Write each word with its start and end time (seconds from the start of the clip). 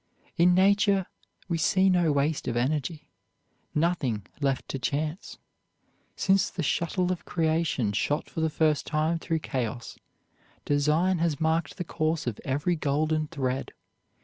In 0.35 0.55
nature 0.55 1.05
we 1.47 1.59
see 1.59 1.87
no 1.87 2.11
waste 2.11 2.47
of 2.47 2.57
energy, 2.57 3.11
nothing 3.75 4.25
left 4.41 4.67
to 4.69 4.79
chance. 4.79 5.37
Since 6.15 6.49
the 6.49 6.63
shuttle 6.63 7.11
of 7.11 7.23
creation 7.23 7.91
shot 7.91 8.27
for 8.27 8.41
the 8.41 8.49
first 8.49 8.87
time 8.87 9.19
through 9.19 9.37
chaos, 9.45 9.99
design 10.65 11.19
has 11.19 11.39
marked 11.39 11.77
the 11.77 11.83
course 11.83 12.25
of 12.25 12.39
every 12.43 12.75
golden 12.75 13.27
thread. 13.27 13.73